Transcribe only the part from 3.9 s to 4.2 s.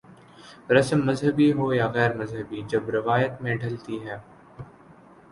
ہے۔